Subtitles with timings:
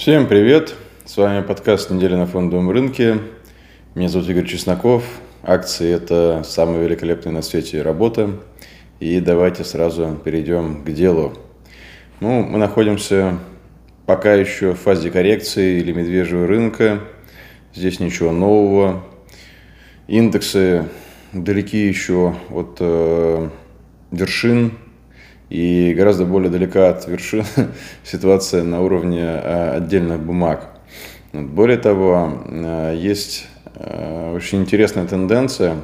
[0.00, 0.76] Всем привет!
[1.04, 3.18] С вами подкаст «Неделя на фондовом рынке».
[3.94, 5.04] Меня зовут Игорь Чесноков.
[5.42, 8.30] Акции– это самая великолепная на свете работа.
[8.98, 11.34] И давайте сразу перейдем к делу.
[12.20, 13.40] Ну, мы находимся
[14.06, 17.00] пока еще в фазе коррекции или медвежьего рынка.
[17.74, 19.04] Здесь ничего нового.
[20.08, 20.88] Индексы
[21.34, 23.50] далеки еще от э,
[24.12, 24.78] вершин
[25.50, 27.44] и гораздо более далека от вершин
[28.04, 30.70] ситуация на уровне э, отдельных бумаг.
[31.32, 35.76] Более того, э, есть э, очень интересная тенденция,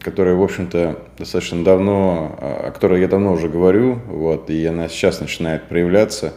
[0.00, 5.20] которая, в общем-то, достаточно давно, о которой я давно уже говорю, вот, и она сейчас
[5.20, 6.32] начинает проявляться,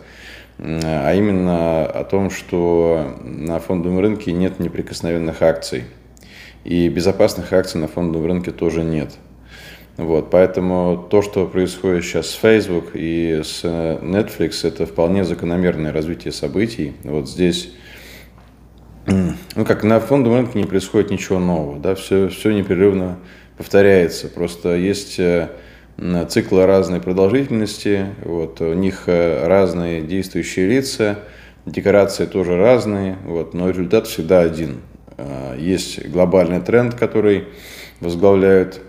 [0.60, 5.86] а именно о том, что на фондовом рынке нет неприкосновенных акций.
[6.64, 9.16] И безопасных акций на фондовом рынке тоже нет.
[9.98, 16.34] Вот, поэтому то, что происходит сейчас с Facebook и с Netflix, это вполне закономерное развитие
[16.34, 16.94] событий.
[17.04, 17.74] Вот здесь,
[19.06, 23.20] ну как на фондовом рынке не происходит ничего нового, да, все, все непрерывно
[23.58, 24.28] повторяется.
[24.28, 25.48] Просто есть э,
[26.28, 31.20] циклы разной продолжительности, вот, у них э, разные действующие лица,
[31.66, 34.82] декорации тоже разные, вот, но результат всегда один.
[35.18, 37.46] Э, есть глобальный тренд, который
[38.02, 38.82] возглавляют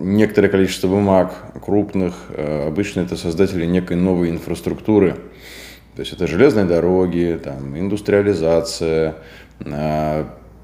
[0.00, 1.34] некоторое количество бумаг
[1.64, 5.16] крупных, обычно это создатели некой новой инфраструктуры.
[5.94, 9.16] То есть это железные дороги, там, индустриализация,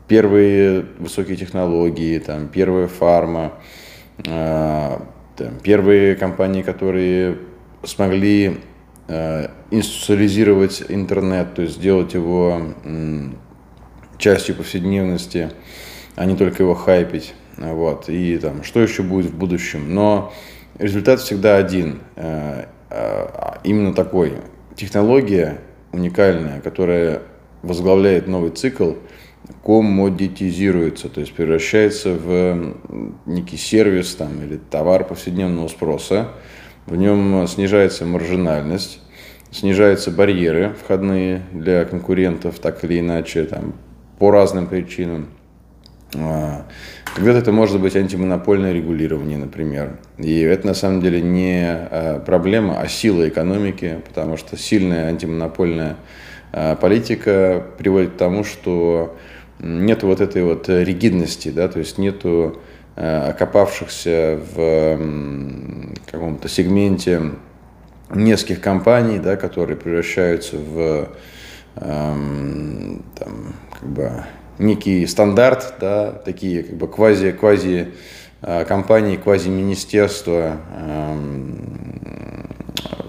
[0.08, 3.52] первые высокие технологии, там, первая фарма,
[4.24, 4.98] э,
[5.36, 7.38] там, первые компании, которые
[7.82, 8.60] смогли
[9.08, 13.24] э, институциализировать интернет, то есть сделать его э,
[14.18, 15.50] частью повседневности,
[16.14, 17.34] а не только его хайпить.
[17.56, 18.08] Вот.
[18.08, 19.94] И там, что еще будет в будущем.
[19.94, 20.32] Но
[20.78, 22.00] результат всегда один.
[22.16, 23.26] Э, э,
[23.64, 24.34] именно такой.
[24.74, 25.58] Технология
[25.92, 27.22] уникальная, которая
[27.62, 28.92] возглавляет новый цикл–
[29.64, 32.74] коммодитизируется, то есть превращается в
[33.26, 36.28] некий сервис там, или товар повседневного спроса.
[36.86, 39.00] В нем снижается маржинальность,
[39.50, 43.74] снижаются барьеры входные для конкурентов, так или иначе, там,
[44.18, 45.28] по разным причинам.
[46.14, 46.66] А,
[47.14, 49.96] когда-то это может быть антимонопольное регулирование, например.
[50.18, 55.96] И это на самом деле не а, проблема, а сила экономики, потому что сильная антимонопольная
[56.52, 59.16] а, политика приводит к тому, что
[59.58, 62.60] нет вот этой вот ригидности, да, то есть нету
[62.94, 64.98] окопавшихся в
[66.10, 67.32] каком-то сегменте
[68.10, 71.08] нескольких компаний, да, которые превращаются в
[71.74, 73.02] там,
[73.78, 74.24] как бы
[74.58, 77.88] некий стандарт, да, такие как бы квази, квази
[78.42, 82.50] э, компании, квази министерства эм,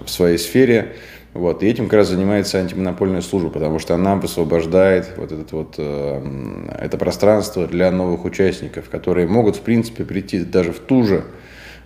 [0.04, 0.94] в своей сфере,
[1.34, 5.74] вот, и этим как раз занимается антимонопольная служба, потому что она высвобождает вот, этот вот,
[5.78, 11.24] э, это пространство для новых участников, которые могут, в принципе, прийти даже в ту же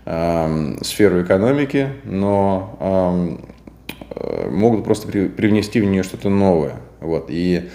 [0.07, 3.39] э, сферу экономики, но
[4.17, 6.77] э, могут просто при, привнести в нее что-то новое.
[7.01, 7.69] Вот, и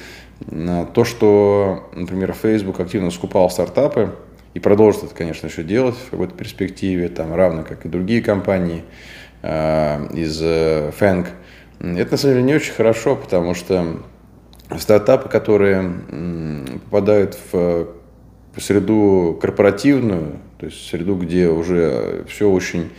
[0.94, 4.16] то, что, например, Facebook активно скупал стартапы,
[4.54, 8.84] и продолжит это, конечно, еще делать в какой-то перспективе, там, равно как и другие компании
[9.42, 10.92] э, из э,
[11.80, 14.00] это на самом деле не очень хорошо, потому что
[14.78, 15.94] стартапы, которые
[16.86, 17.88] попадают в
[18.58, 22.90] среду корпоративную, то есть среду, где уже все очень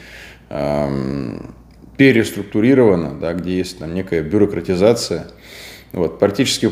[0.50, 1.54] эм,
[1.96, 5.26] переструктурировано, да, где есть там некая бюрократизация,
[5.92, 6.70] вот, практически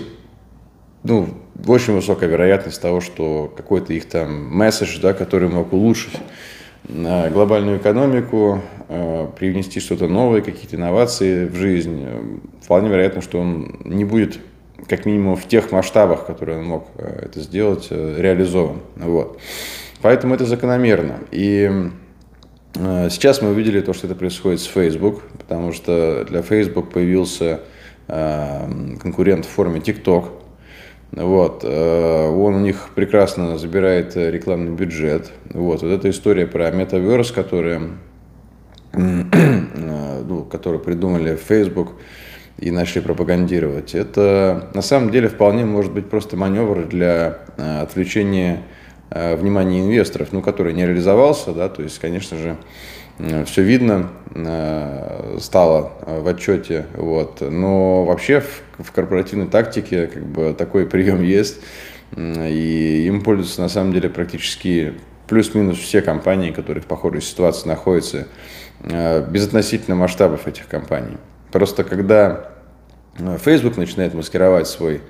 [1.03, 1.29] ну,
[1.67, 6.19] очень высокая вероятность того, что какой-то их там месседж, да, который мог улучшить
[6.89, 12.23] глобальную экономику, э, привнести что-то новое, какие-то инновации в жизнь, э,
[12.63, 14.39] вполне вероятно, что он не будет,
[14.89, 18.81] как минимум, в тех масштабах, которые он мог э, это сделать, реализован.
[18.97, 19.41] Вот.
[20.03, 21.21] Поэтому это закономерно.
[21.33, 21.91] И
[22.75, 27.61] сейчас мы увидели то, что это происходит с Facebook, потому что для Facebook появился
[28.07, 30.36] конкурент в форме TikTok,
[31.17, 31.65] вот.
[31.65, 35.33] Э, он у них прекрасно забирает э, рекламный бюджет.
[35.49, 37.81] Вот, вот эта история про Metaverse, которая,
[38.93, 41.93] э, ну, которую придумали Facebook
[42.59, 48.63] и начали пропагандировать, это на самом деле вполне может быть просто маневр для отвлечения
[49.11, 52.57] внимания инвесторов, ну, который не реализовался, да, то есть, конечно же,
[53.19, 54.11] все видно
[55.41, 61.61] стало в отчете, вот, но вообще в в корпоративной тактике как бы такой прием есть,
[62.17, 64.95] и им пользуются на самом деле практически
[65.29, 68.29] плюс-минус все компании, которые в похожей ситуации находятся,
[68.81, 71.17] э, безотносительно масштабов этих компаний.
[71.51, 72.53] Просто когда
[73.43, 75.01] Facebook начинает маскировать свой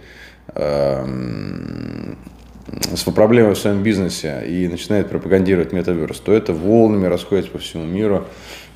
[2.69, 7.85] с проблемой в своем бизнесе и начинает пропагандировать метаверс, то это волнами расходится по всему
[7.85, 8.25] миру,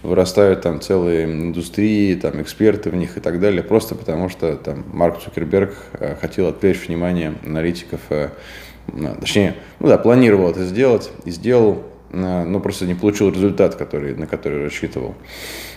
[0.03, 4.85] вырастают там целые индустрии, там эксперты в них и так далее, просто потому что там
[4.93, 8.31] Марк Цукерберг э, хотел отвлечь внимание аналитиков, э,
[9.21, 11.83] точнее, ну да, планировал это сделать и сделал,
[12.13, 15.17] э, но просто не получил результат, который, на который рассчитывал.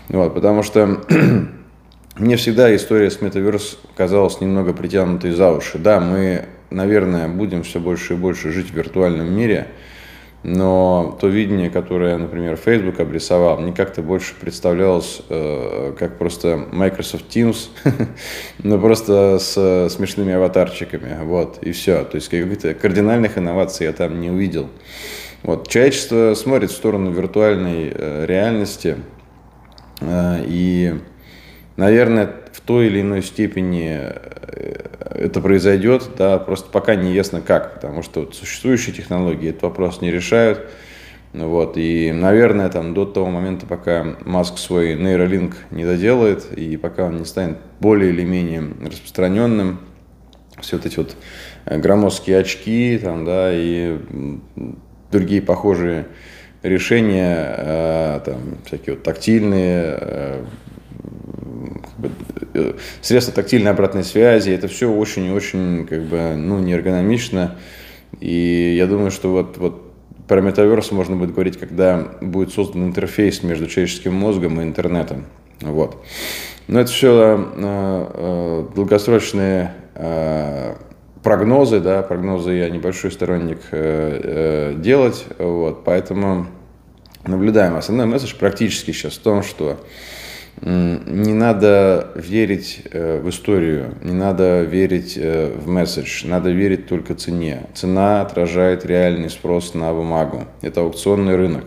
[0.10, 1.02] Вот, потому что
[2.16, 5.80] мне всегда история с метаверс казалась немного притянутой за уши.
[5.80, 9.68] Да, мы наверное, будем все больше и больше жить в виртуальном мире,
[10.44, 17.34] но то видение, которое, например, Facebook обрисовал, мне как-то больше представлялось э, как просто Microsoft
[17.34, 17.70] Teams,
[18.64, 22.04] но просто с смешными аватарчиками, вот, и все.
[22.04, 24.70] То есть каких-то кардинальных инноваций я там не увидел.
[25.44, 28.98] Вот, человечество смотрит в сторону виртуальной э, реальности,
[30.02, 30.96] э, и,
[31.78, 37.74] наверное, в той или иной степени э, это произойдет, да, просто пока не ясно как,
[37.76, 40.62] потому что вот существующие технологии этот вопрос не решают.
[41.34, 47.06] Вот, и, наверное, там, до того момента, пока Маск свой нейролинк не доделает, и пока
[47.06, 49.80] он не станет более или менее распространенным,
[50.62, 51.16] все вот эти вот
[51.66, 53.98] э, громоздкие очки, там, да, и
[55.12, 56.06] другие похожие
[56.62, 60.46] решения, э, там, всякие вот тактильные,
[63.02, 67.58] средства тактильной обратной связи, это все очень очень как бы, ну, неэргономично.
[68.20, 69.94] И я думаю, что вот, вот
[70.28, 75.26] про метаверс можно будет говорить, когда будет создан интерфейс между человеческим мозгом и интернетом.
[75.62, 76.04] Вот.
[76.68, 80.76] Но это все э, э, долгосрочные э,
[81.22, 86.48] прогнозы, да, прогнозы я небольшой сторонник э, э, делать, вот, поэтому
[87.26, 87.76] наблюдаем.
[87.76, 89.78] Основной месседж практически сейчас в том, что
[90.66, 97.16] не надо верить э, в историю, не надо верить э, в месседж, надо верить только
[97.16, 97.64] цене.
[97.74, 100.46] Цена отражает реальный спрос на бумагу.
[100.62, 101.66] Это аукционный рынок.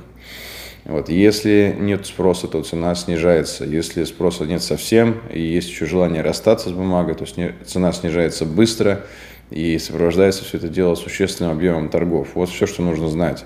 [0.86, 1.10] Вот.
[1.10, 3.64] Если нет спроса, то цена снижается.
[3.64, 7.26] Если спроса нет совсем, и есть еще желание расстаться с бумагой, то
[7.66, 9.04] цена снижается быстро
[9.50, 12.28] и сопровождается все это дело существенным объемом торгов.
[12.34, 13.44] Вот все, что нужно знать.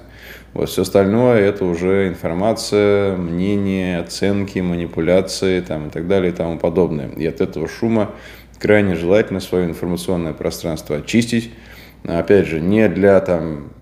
[0.53, 6.59] Вот все остальное это уже информация, мнение, оценки, манипуляции там, и так далее и тому
[6.59, 7.09] подобное.
[7.11, 8.11] И от этого шума
[8.59, 11.51] крайне желательно свое информационное пространство очистить.
[12.05, 13.73] Опять же, не для там,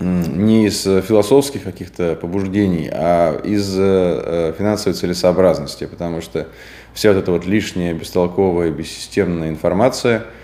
[0.00, 6.48] не из философских каких-то побуждений, а из э, финансовой целесообразности, потому что
[6.94, 10.24] вся вот эта вот лишняя, бестолковая, бессистемная информация–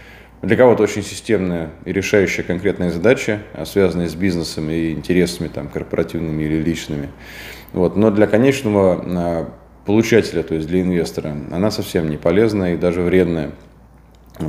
[0.43, 5.69] для кого-то очень системная и решающая конкретная задача, а связанная с бизнесом и интересами там,
[5.69, 7.09] корпоративными или личными.
[7.73, 7.97] Вот.
[7.97, 9.49] Но для конечного а,
[9.87, 13.53] получателя, то есть для инвестора, она совсем не полезная и даже вредная.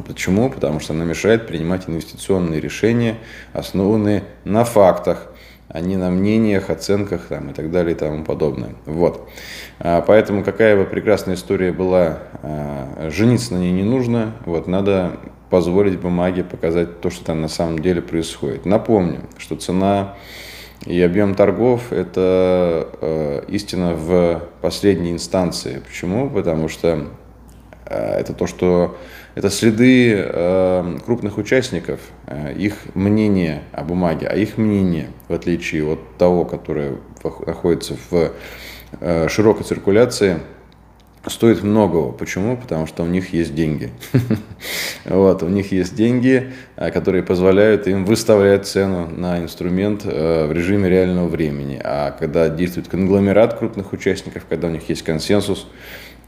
[0.08, 0.50] Почему?
[0.50, 3.18] Потому что она мешает принимать инвестиционные решения,
[3.52, 5.28] основанные на фактах,
[5.68, 8.72] а не на мнениях, оценках там, и так далее и тому подобное.
[8.86, 9.30] Вот.
[9.80, 12.18] А, поэтому какая бы прекрасная история была,
[13.10, 14.34] жениться на ней не нужно.
[14.46, 15.20] Вот, надо
[15.54, 18.66] позволить бумаге показать то, что там на самом деле происходит.
[18.66, 20.16] Напомню, что цена
[20.84, 25.84] и объем торгов– это э, истина в последней инстанции.
[25.88, 26.28] Почему?
[26.28, 27.06] Потому что
[27.86, 28.98] э, это то, что
[29.36, 35.86] это следы э, крупных участников, э, их мнение о бумаге, а их мнение, в отличие
[35.86, 36.96] от того, которое
[37.46, 38.32] находится в
[39.02, 40.40] э, широкой циркуляции–
[41.28, 42.12] стоит многого.
[42.12, 42.58] Почему?
[42.58, 43.92] Потому что у них есть деньги.
[45.06, 50.52] вот, у них есть деньги, а, которые позволяют им выставлять цену на инструмент э, в
[50.52, 51.80] режиме реального времени.
[51.84, 55.68] А когда действует конгломерат крупных участников, когда у них есть консенсус,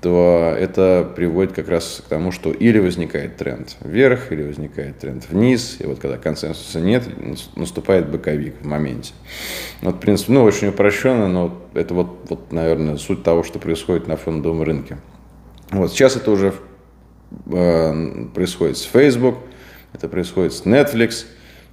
[0.02, 5.28] то это приводит как раз к тому, что или возникает тренд вверх, или возникает тренд
[5.30, 7.04] вниз, и вот когда консенсуса нет,
[7.56, 9.14] наступает боковик в моменте.
[9.82, 14.08] Вот, в принципе, ну, очень упрощенно, но это вот, вот, наверное, суть того, что происходит
[14.08, 14.98] на фондовом рынке.
[15.72, 16.54] Вот, сейчас это уже
[17.48, 19.38] э, происходит с Facebook,
[19.94, 21.26] это происходит с Netflix,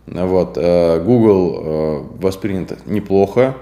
[0.06, 3.56] вот, э, Google э, воспринято неплохо,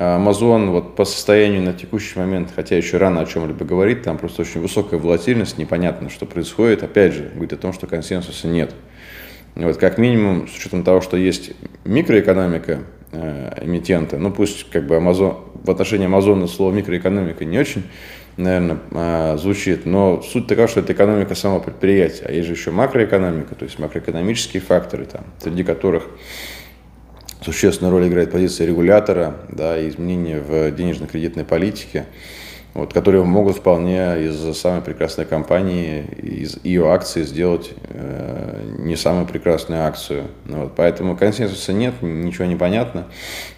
[0.00, 4.42] Amazon вот по состоянию на текущий момент, хотя еще рано о чем-либо говорить, там просто
[4.42, 6.82] очень высокая волатильность, непонятно, что происходит.
[6.82, 8.74] Опять же, говорит о том, что консенсуса нет.
[9.54, 11.52] Вот, как минимум, с учетом того, что есть
[11.84, 12.80] микроэкономика
[13.12, 17.82] э, эмитента, ну пусть как бы Amazon, в отношении Амазона слово микроэкономика не очень,
[18.38, 22.70] наверное, э, звучит, но суть такова, что это экономика самого предприятия, а есть же еще
[22.70, 26.04] макроэкономика, то есть макроэкономические факторы, там, среди которых
[27.42, 32.06] существенную роль играет позиция регулятора, да, и изменения в денежно-кредитной политике.
[32.74, 39.26] вот, которые могут вполне из самой прекрасной компании, из ее акции сделать э, не самую
[39.26, 40.24] прекрасную акцию.
[40.46, 43.06] Вот, поэтому консенсуса нет, ничего не понятно.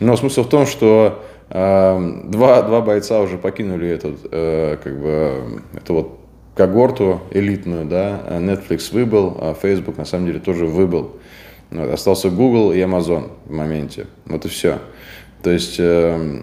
[0.01, 5.63] Но смысл в том, что э, два, два бойца уже покинули этот, э, как бы,
[5.77, 6.19] эту вот
[6.55, 11.17] когорту элитную, да, Netflix выбыл, а Facebook на самом деле тоже выбыл.
[11.73, 14.07] Вот, остался Google и Amazon в моменте.
[14.27, 14.79] Вот и все.
[15.43, 16.43] То есть э,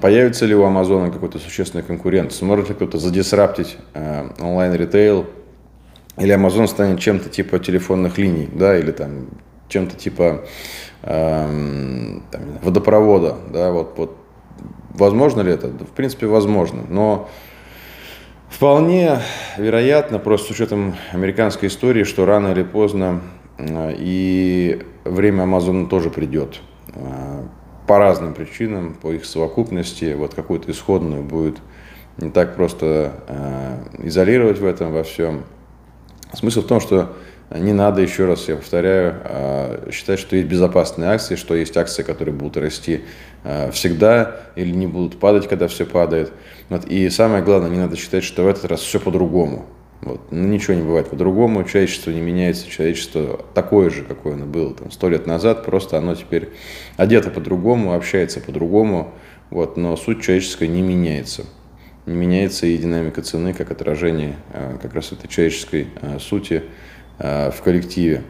[0.00, 2.32] Появится ли у Амазона какой-то существенный конкурент?
[2.32, 5.26] Сможет ли кто-то задисраптить э, онлайн-ритейл?
[6.16, 9.26] Или Амазон станет чем-то типа телефонных линий, да, или там
[9.68, 10.44] чем-то типа
[11.02, 14.16] э, там, водопровода, да, вот, вот
[14.94, 15.68] возможно ли это?
[15.68, 17.28] В принципе, возможно, но
[18.48, 19.18] вполне
[19.58, 23.20] вероятно, просто с учетом американской истории, что рано или поздно
[23.98, 26.60] и время Амазона тоже придет.
[26.94, 27.42] Э,
[27.86, 31.56] по разным причинам, по их совокупности, вот какую-то исходную будет
[32.18, 35.44] не так просто э, изолировать в этом во всем.
[36.32, 37.16] Смысл в том, что
[37.50, 42.02] не надо, еще раз я повторяю, э, считать, что есть безопасные акции, что есть акции,
[42.02, 43.02] которые будут расти
[43.72, 46.30] всегда или не будут падать, когда все падает.
[46.68, 46.84] Вот.
[46.84, 49.64] И самое главное, не надо считать, что в этот раз все по-другому.
[50.02, 50.20] Вот.
[50.30, 54.90] Ну, ничего не бывает по-другому, человечество не меняется, человечество такое же, какое оно было там
[54.90, 56.48] сто лет назад, просто оно теперь
[56.96, 59.12] одето по-другому, общается по-другому,
[59.50, 61.44] вот, но суть человеческая не меняется.
[62.06, 66.62] Не меняется и динамика цены как отражение а, как раз этой человеческой а, сути
[67.18, 68.22] а, в коллективе.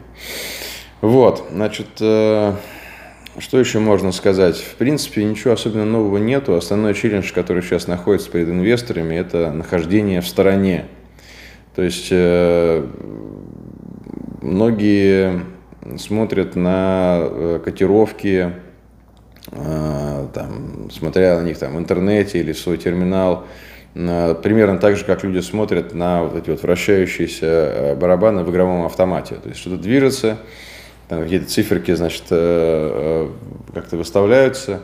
[0.99, 2.53] Вот, значит, э,
[3.39, 4.57] что еще можно сказать?
[4.57, 6.55] В принципе, ничего особенно нового нету.
[6.55, 10.85] Основной челлендж, который сейчас находится перед инвесторами, это нахождение в стороне
[11.75, 12.85] то есть э,
[14.41, 15.41] многие
[15.97, 18.51] смотрят на э, котировки,
[19.51, 23.45] э, там, смотря на них там, в интернете или в свой терминал,
[23.93, 29.35] примерно так же, как люди смотрят на вот эти вот вращающиеся барабаны в игровом автомате.
[29.35, 30.37] То есть что-то движется,
[31.09, 34.83] там какие-то циферки, значит, как-то выставляются,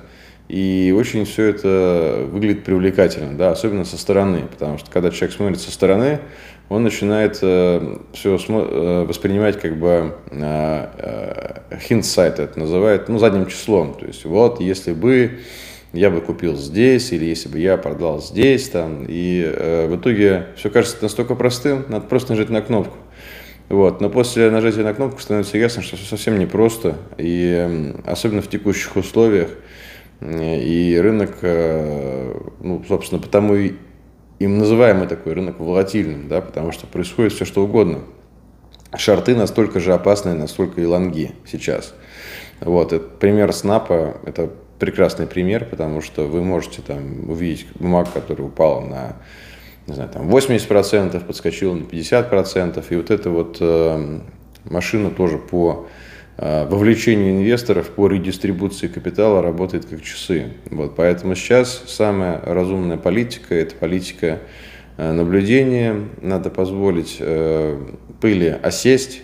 [0.49, 5.61] и очень все это выглядит привлекательно, да, особенно со стороны, потому что когда человек смотрит
[5.61, 6.19] со стороны,
[6.69, 13.93] он начинает э, все э, воспринимать как бы э, э, это называют, ну, задним числом.
[13.93, 15.39] То есть вот, если бы
[15.93, 20.47] я бы купил здесь, или если бы я продал здесь, там, и э, в итоге
[20.57, 22.97] все кажется настолько простым, надо просто нажать на кнопку.
[23.69, 24.01] Вот.
[24.01, 28.49] Но после нажатия на кнопку становится ясно, что все совсем непросто, и э, особенно в
[28.49, 29.49] текущих условиях,
[30.19, 33.55] и рынок, э, ну, собственно, потому
[34.39, 37.99] им называемый такой рынок волатильным, да, потому что происходит все что угодно.
[38.95, 41.93] Шарты настолько же опасные, насколько и лонги сейчас.
[42.61, 48.47] Вот, это пример снапа, это прекрасный пример, потому что вы можете там увидеть бумагу, которая
[48.47, 49.15] упала на
[49.87, 54.19] не знаю, там 80%, подскочила на 50%, и вот эта вот э,
[54.65, 55.87] машина тоже по
[56.37, 60.53] вовлечение инвесторов по редистрибуции капитала работает как часы.
[60.69, 64.39] Вот, поэтому сейчас самая разумная политика– это политика
[64.97, 65.95] э, наблюдения.
[66.21, 67.79] Надо позволить э,
[68.21, 69.23] пыли осесть,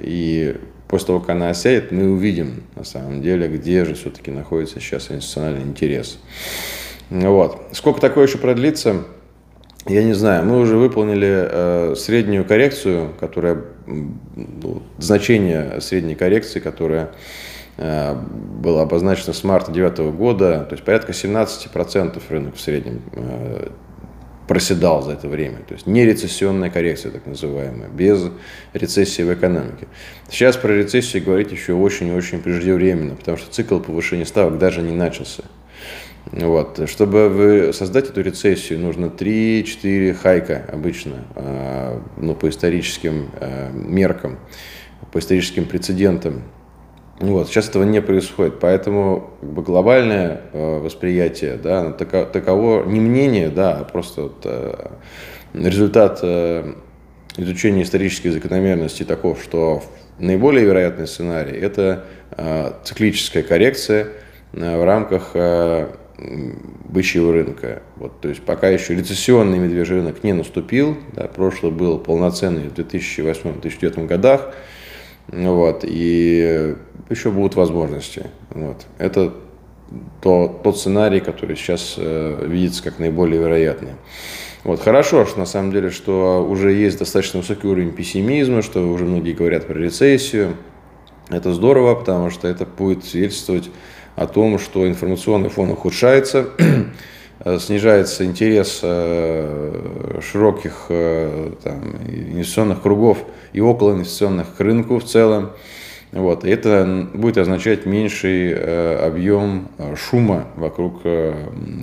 [0.00, 4.78] и после того, как она осядет, мы увидим на самом деле, где же все-таки находится
[4.78, 6.18] сейчас инвестициональный интерес.
[7.08, 7.62] Вот.
[7.72, 9.04] Сколько такое еще продлится?
[9.86, 17.10] Я не знаю, мы уже выполнили э, среднюю коррекцию, которая ну, значение средней коррекции, которая
[17.78, 23.70] э, было обозначено с марта 2009 года, то есть порядка 17% рынок в среднем э,
[24.46, 25.58] проседал за это время.
[25.66, 28.24] То есть не рецессионная коррекция, так называемая, без
[28.74, 29.88] рецессии в экономике.
[30.30, 35.42] Сейчас про рецессию говорить еще очень-очень преждевременно, потому что цикл повышения ставок даже не начался.
[36.32, 36.88] Вот.
[36.88, 44.38] Чтобы вы создать эту рецессию, нужно 3-4 хайка обычно, а, ну, по историческим а, меркам,
[45.12, 46.42] по историческим прецедентам.
[47.20, 47.48] Вот.
[47.48, 53.50] Сейчас этого не происходит, поэтому как бы, глобальное а, восприятие, да, таково, таково не мнение,
[53.50, 54.46] да, а просто вот,
[55.52, 56.24] результат
[57.36, 59.82] изучения исторических закономерностей таков, что
[60.18, 62.04] наиболее вероятный сценарий– это
[62.84, 64.08] циклическая коррекция
[64.52, 65.36] в рамках
[66.18, 67.82] бычьего рынка.
[67.96, 72.74] Вот, то есть пока еще рецессионный медвежий рынок не наступил, да, прошлый был полноценный в
[72.74, 74.54] 2008-2009 годах,
[75.28, 76.76] вот, и
[77.08, 78.26] еще будут возможности.
[78.50, 78.86] Вот.
[78.98, 79.32] Это
[80.20, 83.92] то, тот сценарий, который сейчас э, видится как наиболее вероятный.
[84.64, 89.04] Вот, хорошо, что на самом деле, что уже есть достаточно высокий уровень пессимизма, что уже
[89.04, 90.56] многие говорят про рецессию.
[91.30, 93.70] Это здорово, потому что это будет свидетельствовать
[94.16, 96.48] о том, что информационный фон ухудшается,
[97.58, 103.18] снижается интерес широких там, инвестиционных кругов
[103.52, 105.52] и около инвестиционных к рынку в целом.
[106.12, 106.44] Вот.
[106.44, 111.02] Это будет означать меньший объем шума вокруг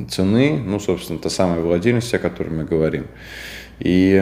[0.10, 3.08] цены, ну, собственно, та самая волатильность, о которой мы говорим.
[3.80, 4.22] И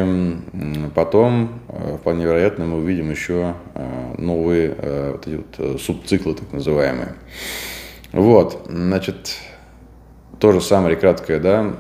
[0.94, 6.54] потом, э, вполне вероятно, мы увидим еще э, новые э, вот эти вот субциклы, так
[6.54, 7.16] называемые.
[8.18, 9.38] Вот, значит,
[10.40, 11.76] то же самое краткое, да,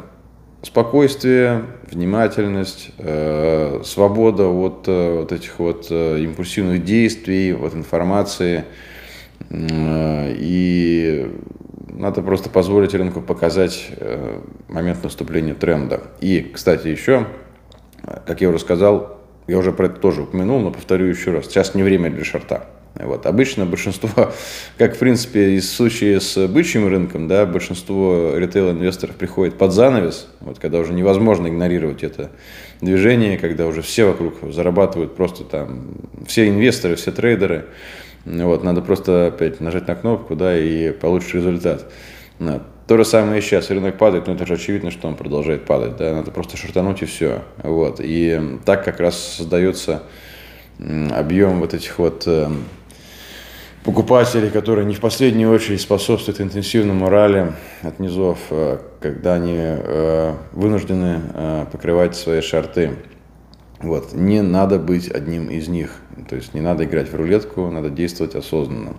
[0.61, 8.65] спокойствие, внимательность, э, свобода от э, вот этих вот э, импульсивных действий, от информации.
[9.49, 11.35] Э, и
[11.89, 16.03] надо просто позволить рынку показать э, момент наступления тренда.
[16.21, 17.25] И, кстати, еще
[18.27, 19.17] как я уже сказал,
[19.47, 22.67] я уже про это тоже упомянул, но повторю еще раз, сейчас не время для шорта.
[22.99, 23.25] Вот.
[23.25, 24.09] Обычно большинство,
[24.77, 30.27] как в принципе и в случае с бычьим рынком, да, большинство ритейл-инвесторов приходит под занавес,
[30.39, 32.31] вот, когда уже невозможно игнорировать это
[32.81, 35.87] движение, когда уже все вокруг зарабатывают просто там,
[36.27, 37.65] все инвесторы, все трейдеры,
[38.25, 41.85] вот, надо просто опять нажать на кнопку, да, и получишь результат.
[42.39, 43.69] То же самое и сейчас.
[43.69, 45.97] Рынок падает, но это же очевидно, что он продолжает падать.
[45.97, 46.13] Да?
[46.13, 47.41] Надо просто шортануть и все.
[47.61, 47.99] Вот.
[47.99, 50.03] И так как раз создается
[50.79, 52.47] объем вот этих вот э,
[53.87, 60.33] покупателей, которые не в последнюю очередь способствуют интенсивному ралли от низов, э, когда они э,
[60.51, 62.91] вынуждены покрывать свои шорты.
[63.79, 64.13] Вот.
[64.13, 65.95] Не надо быть одним из них.
[66.29, 68.93] То есть не надо играть в рулетку, надо действовать осознанно.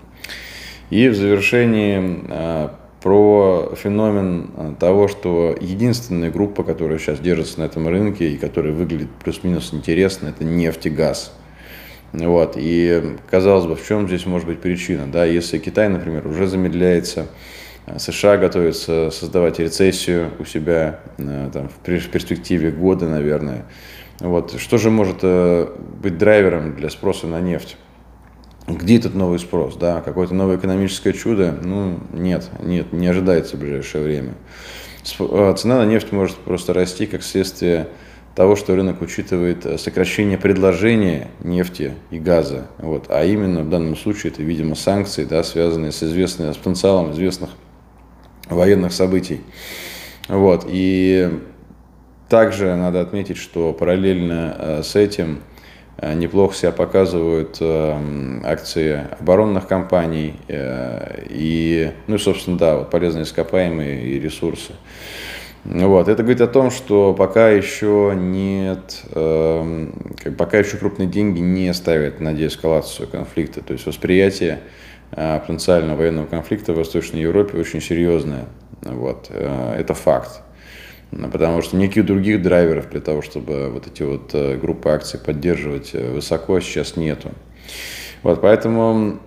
[0.91, 2.25] И в завершении
[3.01, 8.73] про феномен э, того, что единственная группа, которая сейчас держится на этом рынке и которая
[8.73, 11.33] выглядит плюс-минус интересно, это нефть и газ.
[12.13, 12.55] Вот.
[12.57, 15.07] И казалось бы, в чем здесь может быть причина?
[15.11, 17.27] Да, если Китай, например, уже замедляется,
[17.87, 23.65] э, США готовится создавать рецессию у себя э, там, в перспективе года, наверное.
[24.21, 24.59] Вот.
[24.59, 27.77] Что же может быть драйвером для спроса на нефть?
[28.67, 29.77] Где этот новый спрос?
[29.77, 30.03] Да?
[30.03, 31.57] Какое-то новое экономическое чудо?
[31.63, 34.35] Ну, нет, нет, не ожидается в ближайшее время.
[35.03, 37.89] Цена на нефть может просто расти как следствие
[38.39, 42.69] того, что рынок учитывает э, сокращение предложения нефти и газа.
[42.79, 43.07] Вот.
[43.09, 47.51] А именно в данном случае это, видимо, санкции, да, связанные с, известным, с потенциалом известных
[48.49, 49.41] военных событий.
[50.29, 50.67] Вот.
[50.69, 51.41] И
[52.29, 55.41] также надо отметить, что параллельно э, с этим
[56.01, 57.61] Э, неплохо себя показывают
[58.45, 64.75] акции оборонных компаний и, ну и, собственно, да, вот полезные ископаемые и ресурсы.
[65.71, 66.09] Вот.
[66.09, 72.33] Это говорит о том, что пока еще нет, пока еще крупные деньги не ставят на
[72.33, 73.61] деэскалацию конфликта.
[73.61, 74.61] То есть восприятие
[75.11, 78.47] потенциального военного конфликта в Восточной Европе очень серьезное.
[78.83, 79.31] Вот.
[79.31, 80.43] Это факт
[81.11, 85.91] потому что никаких других драйверов для того, чтобы вот эти вот э, группы акций поддерживать
[85.95, 87.31] э, высоко сейчас нету.
[88.23, 89.19] Вот, поэтому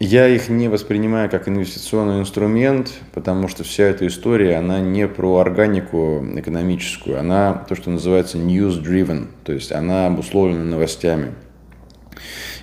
[0.00, 5.38] я их не воспринимаю как инвестиционный инструмент, потому что вся эта история, она не про
[5.38, 11.32] органику экономическую, она то, что называется news-driven, то есть она обусловлена новостями.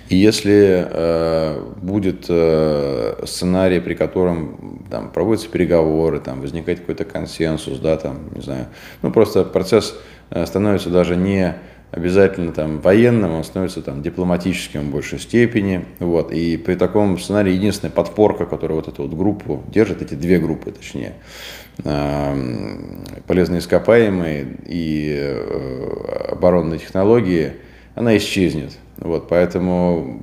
[0.08, 7.80] И если э, будет э, сценарий, при котором там, проводятся переговоры, там, возникает какой-то консенсус,
[7.80, 8.66] да, там, не знаю,
[9.02, 9.96] ну просто процесс
[10.30, 11.56] э, становится даже не
[11.90, 17.52] обязательно там военным, он становится там дипломатическим в большей степени, вот, и при таком сценарии
[17.52, 21.14] единственная подпорка, которая вот эту вот группу держит, эти две группы, точнее,
[21.84, 22.36] э,
[23.26, 27.52] полезные ископаемые и э, оборонные технологии,
[27.94, 30.22] она исчезнет, вот, поэтому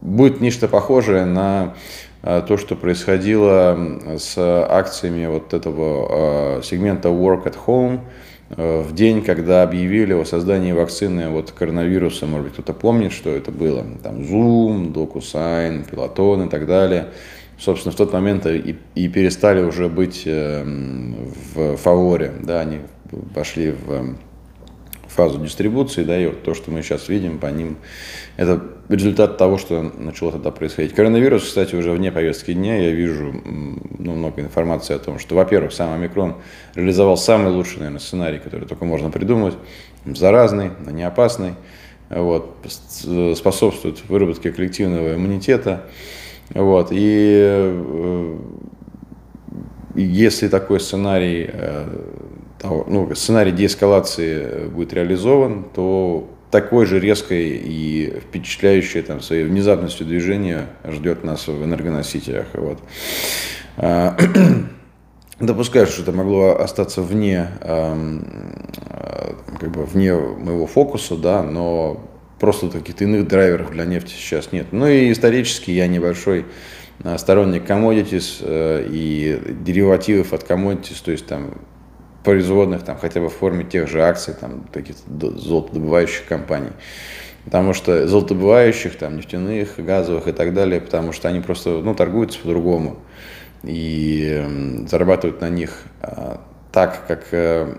[0.00, 1.74] будет нечто похожее на
[2.22, 3.78] то, что происходило
[4.18, 8.00] с акциями вот этого э, сегмента Work at Home
[8.50, 12.26] э, в день, когда объявили о создании вакцины от коронавируса.
[12.26, 13.84] Может быть, кто-то помнит, что это было.
[14.02, 17.08] Там Zoom, DocuSign, Peloton и так далее.
[17.56, 22.32] Собственно, в тот момент и, и перестали уже быть в фаворе.
[22.42, 22.80] Да, они
[23.34, 24.16] пошли в
[25.08, 27.78] фазу дистрибуции, да, и то, что мы сейчас видим по ним,
[28.36, 30.94] это результат того, что начало тогда происходить.
[30.94, 35.72] Коронавирус, кстати, уже вне повестки дня, я вижу ну, много информации о том, что, во-первых,
[35.72, 36.36] сам омикрон
[36.74, 39.54] реализовал самый лучший, наверное, сценарий, который только можно придумать,
[40.06, 41.54] заразный, но не опасный,
[42.08, 42.56] вот,
[43.36, 45.84] способствует выработке коллективного иммунитета,
[46.54, 48.38] вот, и э,
[49.94, 51.86] если такой сценарий э,
[52.64, 60.66] ну, сценарий деэскалации будет реализован, то такой же резкой и впечатляющей там, своей внезапностью движения
[60.84, 62.46] ждет нас в энергоносителях.
[62.54, 62.78] Вот.
[63.76, 64.16] А,
[65.40, 68.26] допускаю, что это могло остаться вне, эм,
[69.60, 72.00] как бы вне моего фокуса, да, но
[72.40, 74.68] просто каких-то иных драйверов для нефти сейчас нет.
[74.72, 76.46] Ну и исторически я небольшой
[77.16, 78.42] сторонник commodities
[78.90, 81.54] и деривативов от commodities, то есть там
[82.24, 85.02] производных, там, хотя бы в форме тех же акций, там, каких-то
[85.38, 86.70] золотодобывающих компаний.
[87.44, 92.38] Потому что золотодобывающих, там, нефтяных, газовых и так далее, потому что они просто, ну, торгуются
[92.40, 92.98] по-другому.
[93.62, 96.40] И зарабатывают на них а,
[96.72, 97.74] так, как э,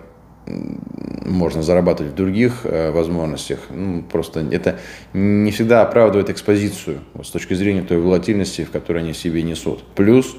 [0.45, 3.60] можно зарабатывать в других э, возможностях.
[3.69, 4.80] Ну, просто это
[5.13, 9.84] не всегда оправдывает экспозицию вот, с точки зрения той волатильности, в которой они себе несут.
[9.95, 10.36] Плюс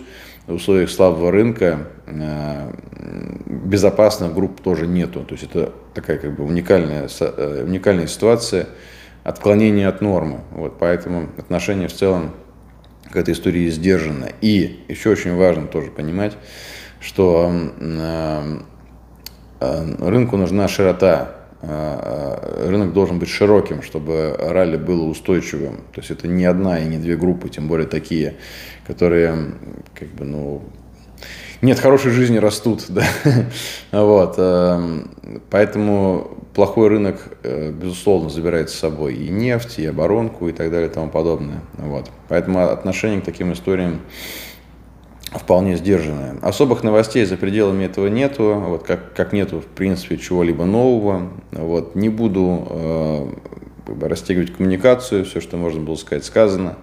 [0.47, 2.73] в условиях слабого рынка э,
[3.47, 5.25] безопасных групп тоже нету.
[5.25, 8.67] То есть это такая как бы уникальная, э, уникальная ситуация
[9.23, 10.41] отклонения от нормы.
[10.51, 12.33] Вот, поэтому отношение в целом
[13.11, 14.29] к этой истории сдержано.
[14.41, 16.37] И еще очень важно тоже понимать,
[17.01, 18.59] что э,
[19.61, 25.77] рынку нужна широта рынок должен быть широким, чтобы ралли было устойчивым.
[25.93, 28.37] То есть это не одна и не две группы, тем более такие,
[28.87, 29.53] которые
[29.95, 30.63] как бы, ну,
[31.63, 33.05] нет, хорошей жизни растут, да.
[33.93, 35.11] вот, эм,
[35.51, 40.89] поэтому плохой рынок, э, безусловно, забирает с собой и нефть, и оборонку, и так далее,
[40.89, 41.61] и тому подобное.
[41.77, 42.11] Вот.
[42.29, 44.01] Поэтому отношение к таким историям
[45.33, 46.37] вполне сдержанное.
[46.43, 51.31] Особых новостей за пределами этого нету, вот как, как нету, в принципе, чего-либо нового.
[51.53, 51.95] Вот.
[51.95, 53.29] Не буду э,
[54.01, 56.77] растягивать коммуникацию, все, что можно было сказать, сказано.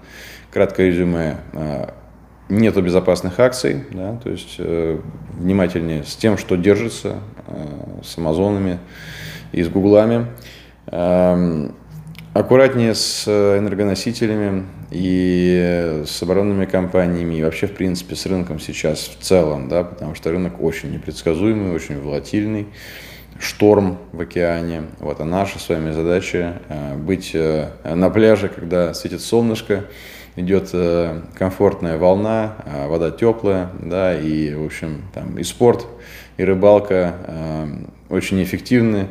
[0.51, 1.37] Краткое резюме.
[1.53, 1.89] Э,
[2.49, 4.99] нету безопасных акций, да, то есть э,
[5.37, 8.79] внимательнее с тем, что держится, э, с Амазонами
[9.51, 10.27] и с Гуглами.
[10.87, 11.69] Э,
[12.39, 19.23] аккуратнее с энергоносителями и с оборонными компаниями, и вообще, в принципе, с рынком сейчас в
[19.23, 22.67] целом, да, потому что рынок очень непредсказуемый, очень волатильный,
[23.39, 24.83] шторм в океане.
[24.99, 29.85] Вот, а наша с вами задача э, быть э, на пляже, когда светит солнышко,
[30.35, 35.87] идет э, комфортная волна, э, вода теплая, да, и, в общем, там и спорт,
[36.37, 37.67] и рыбалка э,
[38.09, 39.07] очень эффективны.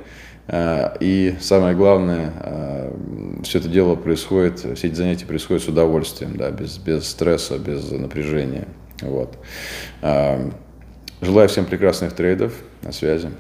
[0.49, 2.93] И самое главное,
[3.43, 7.91] все это дело происходит, все эти занятия происходят с удовольствием, да, без, без стресса, без
[7.91, 8.69] напряжения.
[9.03, 9.37] Вот.
[11.21, 12.53] Желаю всем прекрасных трейдов.
[12.83, 13.31] На связи.